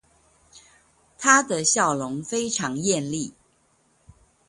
[1.19, 3.33] 她的笑容非常豔麗